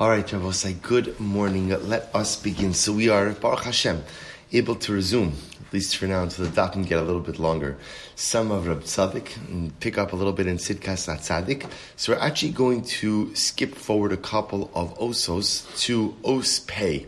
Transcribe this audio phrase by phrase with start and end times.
[0.00, 1.68] All right, Rabosai, good morning.
[1.68, 2.72] Let us begin.
[2.72, 4.02] So we are, Baruch Hashem,
[4.50, 5.34] able to resume,
[5.66, 7.76] at least for now, until the dot can get a little bit longer,
[8.14, 11.70] some of Rab Tzadik and pick up a little bit in Sidkas Tzadik.
[11.96, 17.06] So we're actually going to skip forward a couple of osos to os pay.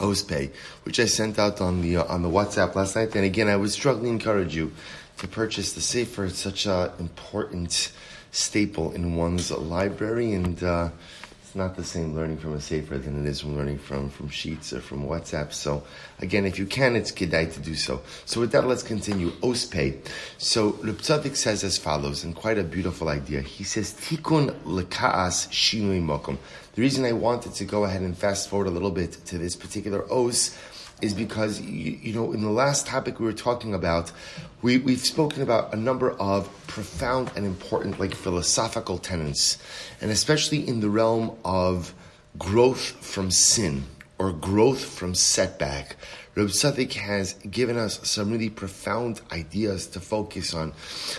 [0.00, 0.50] Os pay,
[0.82, 3.14] which I sent out on the uh, on the WhatsApp last night.
[3.14, 4.72] And again, I would strongly encourage you
[5.18, 6.24] to purchase the Sefer.
[6.24, 7.92] It's such an important
[8.32, 10.60] staple in one's library and.
[10.60, 10.88] Uh,
[11.56, 14.72] not the same learning from a sefer than it is from learning from, from sheets
[14.72, 15.52] or from WhatsApp.
[15.52, 15.82] So,
[16.20, 18.02] again, if you can, it's kedai to do so.
[18.26, 19.30] So, with that, let's continue.
[19.40, 20.06] Ospay.
[20.38, 23.40] So, Luptzadik says as follows, and quite a beautiful idea.
[23.40, 26.38] He says, Tikun lekaas shinui mokum.
[26.74, 29.56] The reason I wanted to go ahead and fast forward a little bit to this
[29.56, 30.56] particular os
[31.02, 34.12] is because, you, you, know, in the last topic we were talking about,
[34.62, 39.58] we, we've spoken about a number of profound and important, like philosophical tenets,
[40.00, 41.92] and especially in the realm of
[42.38, 43.84] growth from sin
[44.18, 45.96] or growth from setback.
[46.34, 50.72] Reb Tzadik has given us some really profound ideas to focus on.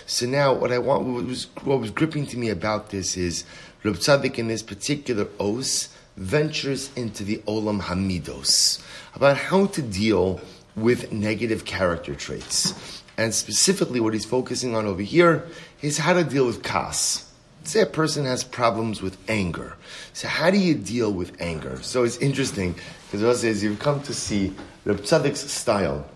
[0.06, 3.44] So now, what I want, what was, what was gripping to me about this is
[3.82, 8.82] Reb Tzadik in this particular os ventures into the Olam Hamidos
[9.14, 10.40] about how to deal
[10.76, 13.02] with negative character traits.
[13.16, 15.46] And specifically, what he's focusing on over here
[15.82, 17.24] is how to deal with kas.
[17.64, 19.76] Say a person has problems with anger.
[20.12, 21.82] So, how do you deal with anger?
[21.82, 22.76] So, it's interesting
[23.10, 26.08] because says you've come to see Reb Tzadik's style,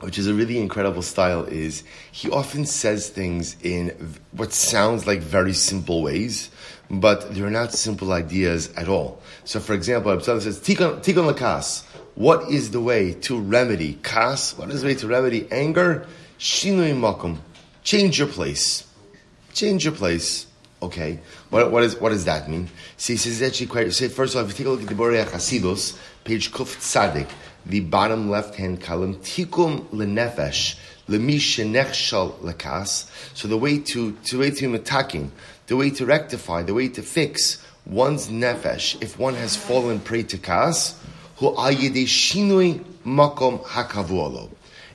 [0.00, 3.88] which is a really incredible style, is he often says things in
[4.32, 6.50] what sounds like very simple ways,
[6.90, 9.20] but they're not simple ideas at all.
[9.44, 11.84] So, for example, Tzadik says, Tikon lakas.
[12.14, 14.56] What is the way to remedy kas?
[14.56, 16.06] What is the way to remedy anger?
[16.38, 17.38] Shinui makom.
[17.82, 18.86] Change your place.
[19.52, 20.46] Change your place.
[20.82, 21.20] Okay.
[21.50, 22.68] What, what, is, what does that mean?
[22.96, 24.88] See, he says actually quite, say, first of all, if you take a look at
[24.88, 27.28] the Biurei Chasidus, page Kuf Tzadik,
[27.66, 30.76] the bottom left hand column, Tikun lenefesh,
[31.08, 33.10] lemi shenechshal lekas.
[33.34, 35.32] So the way to, to way to attacking,
[35.66, 40.22] the way to rectify, the way to fix one's nefesh, if one has fallen prey
[40.24, 40.98] to kas,
[41.36, 44.50] hu shinui makom hakavualo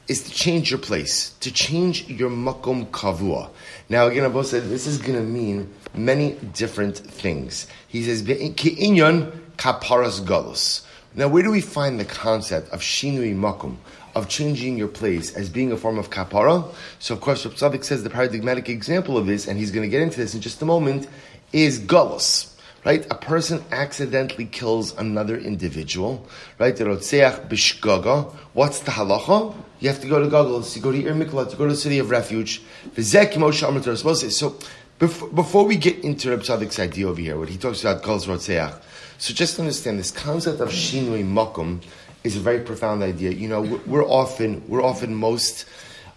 [0.08, 3.50] is to change your place, to change your makom kavua.
[3.88, 7.66] Now again, Abba said this is going to mean many different things.
[7.88, 10.86] He says inyan kaparas galus.
[11.14, 13.76] Now, where do we find the concept of shinui makom,
[14.16, 16.74] of changing your place as being a form of kapara?
[17.00, 20.02] So, of course, Rav says the paradigmatic example of this, and he's going to get
[20.02, 21.08] into this in just a moment,
[21.52, 22.52] is galus
[22.86, 23.06] right?
[23.12, 26.28] A person accidentally kills another individual,
[26.58, 26.76] right?
[26.76, 28.32] The rotzeach bishgaga.
[28.54, 29.56] What's the halacha?
[29.80, 31.78] You have to go to galus, you go to Ir Miklat, you go to the
[31.78, 32.62] city of refuge.
[32.96, 34.56] So,
[35.02, 38.80] before we get into Reb Tzadik's idea over here, what he talks about galus rotzeach,
[39.18, 41.82] so just understand this concept of shinui makum
[42.24, 43.32] is a very profound idea.
[43.32, 45.66] You know, we're often, we're often most,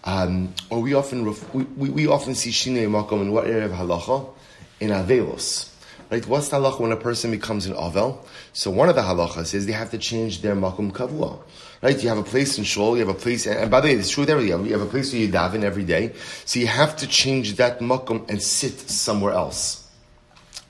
[0.03, 3.71] um, or we often, ref- we, we often see shinui makum in what area of
[3.71, 4.29] halacha?
[4.79, 5.74] In Avelos.
[6.11, 6.25] Right?
[6.27, 8.23] What's the halacha when a person becomes an avel?
[8.53, 11.39] So one of the halachas is they have to change their makom kavua.
[11.81, 12.01] Right?
[12.01, 14.11] You have a place in shul, you have a place, and by the way, it's
[14.11, 14.39] true day.
[14.45, 16.13] You have a place where you daven every day.
[16.45, 19.87] So you have to change that makom and sit somewhere else.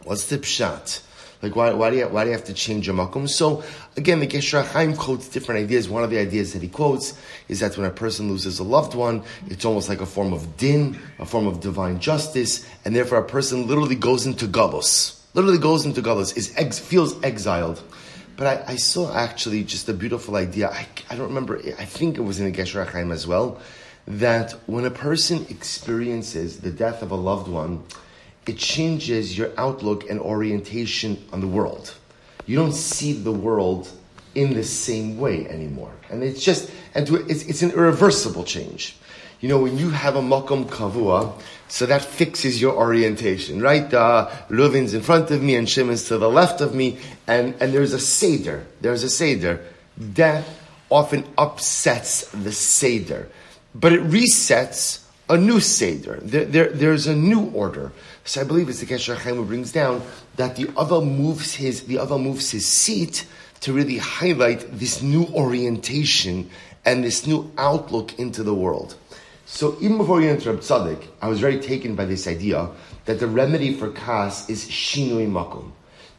[0.06, 1.01] What's the pshat?
[1.41, 3.28] Like, why, why, do you, why do you have to change your makom?
[3.28, 3.62] So,
[3.97, 5.90] again, the Gesher Chaim quotes different ideas.
[5.90, 7.19] One of the ideas that he quotes
[7.50, 10.56] is that when a person loses a loved one, it's almost like a form of
[10.56, 15.59] din, a form of divine justice, and therefore a person literally goes into galus literally
[15.59, 17.84] goes into Galus, is ex, feels exiled.
[18.38, 20.69] But I, I, saw actually just a beautiful idea.
[20.69, 23.62] I, I don't remember, I think it was in the Gesher Chaim as well,
[24.07, 27.84] that when a person experiences the death of a loved one,
[28.47, 31.94] it changes your outlook and orientation on the world.
[32.45, 33.90] You don't see the world
[34.35, 35.91] in the same way anymore.
[36.09, 38.97] And it's just, and it's, it's an irreversible change.
[39.41, 41.34] You know, when you have a makom kavua,
[41.68, 43.94] so that fixes your orientation, right?
[43.94, 47.74] Uh, Reuven's in front of me and Shimon's to the left of me, and, and
[47.74, 48.65] there's a Seder.
[48.81, 49.62] There's a Seder.
[50.13, 53.27] Death often upsets the Seder,
[53.74, 56.19] but it resets a new Seder.
[56.21, 57.92] There, there, there's a new order.
[58.24, 60.01] So I believe it's the Gesher Chaim brings down
[60.36, 63.25] that the other moves his, the other moves his seat
[63.62, 66.50] to really highlight this new orientation
[66.86, 68.95] and this new outlook into the world.
[69.45, 72.69] So even before we enter Tzaddik, I was very taken by this idea
[73.06, 75.71] that the remedy for kas is shinui makom.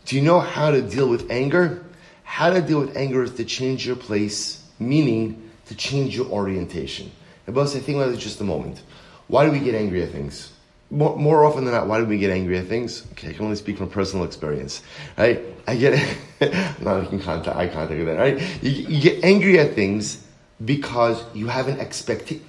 [0.04, 1.84] Do you know how to deal with anger?
[2.22, 7.10] How to deal with anger is to change your place, meaning to change your orientation.
[7.46, 8.82] And both I think about it just a moment.
[9.26, 10.52] Why do we get angry at things?
[10.90, 13.06] more, more often than not, why do we get angry at things?
[13.12, 14.82] Okay, I can only speak from personal experience,
[15.18, 15.42] right?
[15.66, 15.94] I get,
[16.80, 18.40] not making contact, eye contact with that, right?
[18.62, 20.24] You, you get angry at things
[20.64, 22.44] because you have an expectation.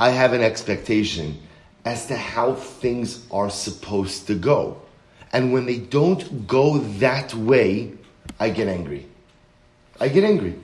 [0.00, 1.38] I have an expectation
[1.84, 4.80] as to how things are supposed to go.
[5.30, 7.92] And when they don't go that way,
[8.40, 9.06] I get angry.
[10.00, 10.58] I get angry.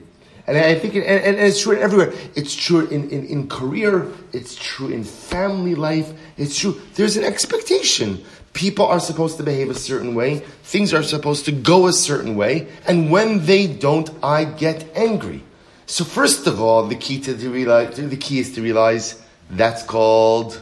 [0.47, 2.13] And I think, it, and, and, it's true everywhere.
[2.33, 4.07] It's true in, in, in career.
[4.33, 6.11] It's true in family life.
[6.37, 6.81] It's true.
[6.95, 8.25] There's an expectation.
[8.53, 10.39] People are supposed to behave a certain way.
[10.63, 12.69] Things are supposed to go a certain way.
[12.87, 15.43] And when they don't, I get angry.
[15.85, 19.83] So first of all, the key to, to realize, the key is to realize that's
[19.83, 20.61] called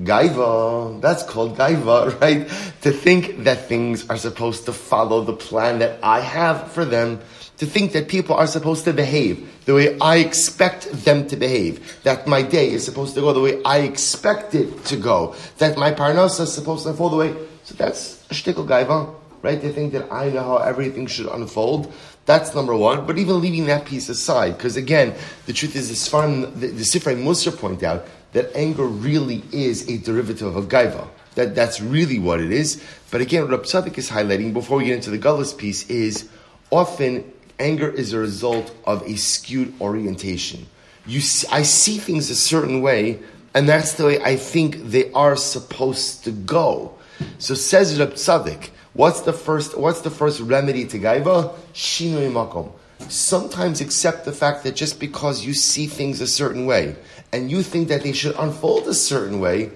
[0.00, 1.00] gaiva.
[1.00, 2.48] That's called gaiva, right?
[2.82, 7.20] To think that things are supposed to follow the plan that I have for them
[7.58, 12.02] to think that people are supposed to behave the way I expect them to behave,
[12.04, 15.76] that my day is supposed to go the way I expect it to go, that
[15.76, 17.34] my parnasa is supposed to unfold the way.
[17.64, 19.60] So that's a shtickle gaiva, right?
[19.60, 21.92] To think that I know how everything should unfold.
[22.26, 23.06] That's number one.
[23.06, 25.14] But even leaving that piece aside, because again,
[25.46, 29.88] the truth is, as far the, the Sifrei Musar point out that anger really is
[29.88, 31.08] a derivative of gaiva.
[31.34, 32.82] That, that's really what it is.
[33.10, 36.28] But again, what Rab Tzadok is highlighting before we get into the Gullus piece is
[36.70, 40.66] often anger is a result of a skewed orientation.
[41.06, 43.20] You, see, I see things a certain way,
[43.54, 46.94] and that's the way I think they are supposed to go.
[47.38, 49.76] So says Tzadok, what's the first?
[49.78, 51.54] What's the first remedy to gaiva?
[51.72, 52.72] Shinui makom.
[53.08, 56.96] Sometimes accept the fact that just because you see things a certain way
[57.32, 59.70] and you think that they should unfold a certain way,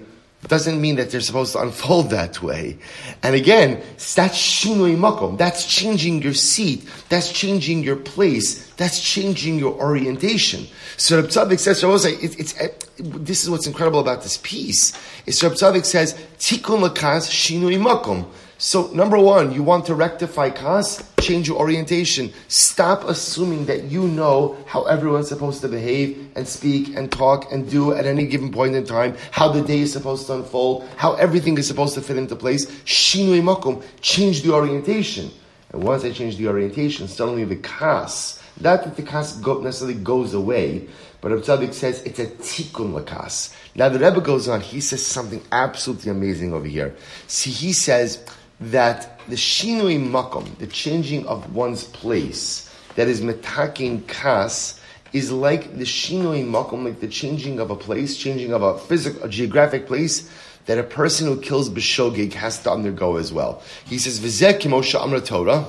[0.47, 2.77] doesn't mean that they're supposed to unfold that way.
[3.23, 3.81] And again,
[4.15, 5.37] that's shinui makom.
[5.37, 6.87] That's changing your seat.
[7.09, 8.69] That's changing your place.
[8.73, 10.67] That's changing your orientation.
[10.97, 14.93] So Reb Tzadok says, it, it's, it, this is what's incredible about this piece.
[15.25, 18.27] Is Reb Tzadok says, tikkun lakas shinui makom.
[18.57, 22.31] So, number one, you want to rectify kas, change your orientation.
[22.47, 27.69] Stop assuming that you know how everyone's supposed to behave and speak and talk and
[27.69, 31.15] do at any given point in time, how the day is supposed to unfold, how
[31.15, 32.65] everything is supposed to fit into place.
[32.85, 35.31] Shinui makum, change the orientation.
[35.73, 40.33] And once I change the orientation, suddenly the kas, not that the kas necessarily goes
[40.33, 40.87] away,
[41.19, 43.53] but Tzadok says it's a tikkun lakas.
[43.75, 46.95] Now the Rebbe goes on, he says something absolutely amazing over here.
[47.27, 48.25] See, he says,
[48.59, 54.79] that the shinui makom, the changing of one's place, that is metaking kas,
[55.13, 59.23] is like the shinui makom, like the changing of a place, changing of a physical,
[59.23, 60.29] a geographic place,
[60.65, 63.61] that a person who kills b'shogig has to undergo as well.
[63.85, 65.65] He says, "V'zeh kimosha amra Torah."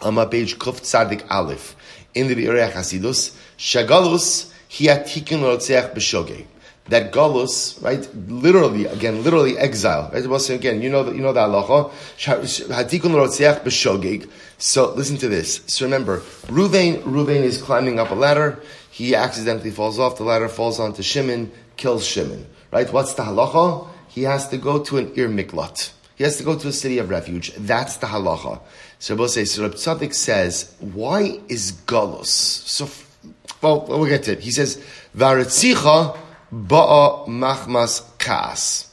[0.00, 1.74] On my page Kuf Tzadik Aleph
[2.14, 6.46] in the Biurei Hasidus, Shagalus hiatikin rotzeach b'shogig
[6.88, 8.08] that galus, right?
[8.28, 10.10] Literally, again, literally exile.
[10.12, 10.26] Right?
[10.26, 11.90] Well, so again, you know that you know the halacha.
[12.68, 14.30] Hatikun.
[14.58, 15.60] So listen to this.
[15.66, 18.60] So remember, Ruvain, Ruvain is climbing up a ladder.
[18.90, 20.16] He accidentally falls off.
[20.16, 22.46] The ladder falls onto Shimon, kills Shimon.
[22.72, 22.90] Right?
[22.92, 23.88] What's the halacha?
[24.08, 25.92] He has to go to an ir miklat.
[26.16, 27.52] He has to go to a city of refuge.
[27.54, 28.60] That's the halacha.
[28.98, 32.26] So we'll say, so Reb Tzadok says, why is galus?
[32.26, 32.88] So,
[33.62, 34.40] well, we'll get to it.
[34.40, 34.82] He says,
[35.16, 36.18] varetzicha
[36.52, 38.90] Ba'a machmas kas.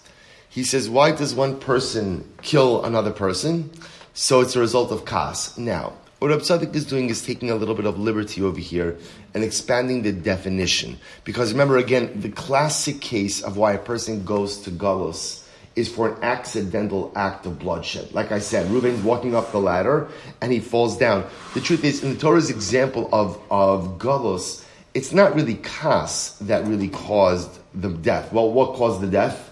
[0.49, 3.71] He says, why does one person kill another person?
[4.13, 5.57] So it's a result of kas.
[5.57, 8.97] Now, what Rab Tzadok is doing is taking a little bit of liberty over here
[9.33, 10.97] and expanding the definition.
[11.23, 16.09] Because remember again, the classic case of why a person goes to Galus is for
[16.09, 18.13] an accidental act of bloodshed.
[18.13, 20.07] Like I said, Reuben's walking up the ladder
[20.41, 21.25] and he falls down.
[21.53, 24.64] The truth is, in the Torah's example of, of Galus,
[24.95, 28.31] it's not really kas that really caused the death.
[28.31, 29.51] Well, what caused the death?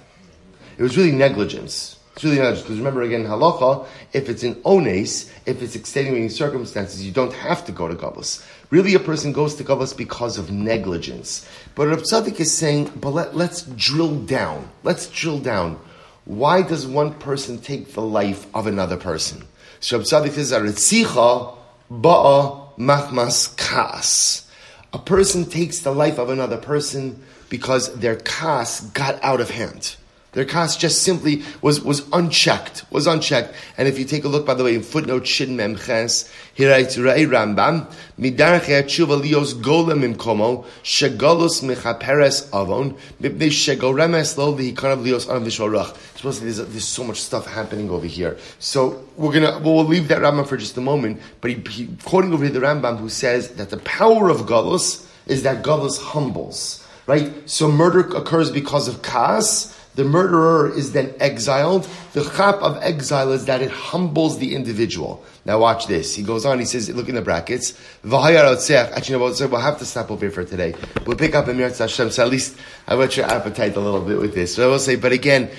[0.78, 2.00] It was really negligence.
[2.16, 2.62] It's really negligence.
[2.62, 7.66] Because remember again, halacha, if it's an ones, if it's extenuating circumstances, you don't have
[7.66, 8.42] to go to Galus.
[8.70, 11.46] Really, a person goes to Galus because of negligence.
[11.76, 14.70] But Rav Tzadok is saying, but let, let's drill down.
[14.84, 15.78] Let's drill down.
[16.24, 19.44] Why does one person take the life of another person?
[19.82, 21.58] So Rav Tzadok says, Aritzicha
[21.92, 24.44] ba'a machmas kas
[24.94, 29.96] a person takes the life of another person because their kas got out of hand.
[30.34, 33.54] Their kas just simply was, was unchecked, was unchecked.
[33.78, 36.66] And if you take a look, by the way, in footnote Shin Mem Ches, he
[36.66, 37.86] writes, Rei Rambam,
[38.20, 46.54] Midarche Tshuva Lios Golem Imkomo, Shegolos Mechaperes Avon, Mipnei Shegoremes Lo Vihikanav Lios Anav Supposedly
[46.54, 48.38] there's, there's so much stuff happening over here.
[48.58, 51.90] So we're gonna, well, we'll leave that Rambam for just a moment, but he, he
[52.06, 56.02] quoting over here the Rambam who says that the power of Golos is that Golos
[56.02, 56.88] humbles.
[57.08, 57.34] Right?
[57.50, 61.90] So murder occurs because of kas, the murderer is then exiled.
[62.14, 65.26] The chap of exile is that it humbles the individual.
[65.44, 66.16] Now watch this.
[66.16, 67.78] He goes on, he says, look in the brackets.
[68.10, 70.74] Actually, no, we'll have to stop over here for today.
[71.06, 74.20] We'll pick up Emir Hashem, so at least I whet your appetite a little bit
[74.20, 74.56] with this.
[74.56, 75.52] So I will say, but again,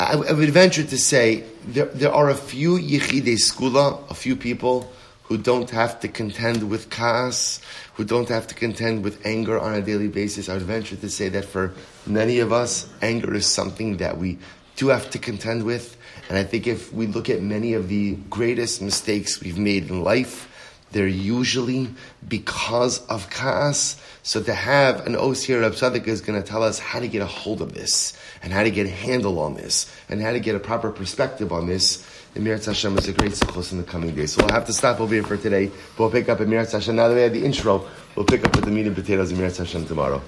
[0.00, 4.34] I, I would venture to say there, there are a few yichidei skula, a few
[4.34, 4.90] people
[5.24, 7.60] who don't have to contend with kas,
[7.94, 10.48] who don't have to contend with anger on a daily basis.
[10.48, 11.74] I would venture to say that for
[12.06, 14.38] many of us, anger is something that we
[14.76, 15.98] do have to contend with.
[16.30, 20.02] And I think if we look at many of the greatest mistakes we've made in
[20.02, 20.48] life,
[20.92, 21.88] they're usually
[22.28, 24.00] because of kas.
[24.22, 27.22] So to have an Osir Rab Tzaddik is going to tell us how to get
[27.22, 30.40] a hold of this, and how to get a handle on this, and how to
[30.40, 32.04] get a proper perspective on this
[32.36, 34.32] Emir Hashem is a great sukkos in the coming days.
[34.32, 35.66] So we'll have to stop over here for today.
[35.66, 36.94] But we'll pick up Emir Hashem.
[36.94, 39.50] Now that we had the intro, we'll pick up with the meat and potatoes Emir
[39.50, 40.22] Hashem tomorrow.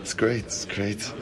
[0.00, 0.44] It's great.
[0.44, 1.12] It's great.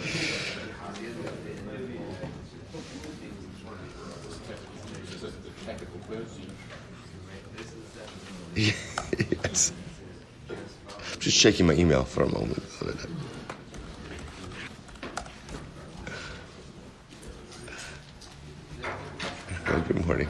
[8.54, 9.72] yes.
[10.48, 12.62] I'm just checking my email for a moment.
[19.88, 20.28] Good morning.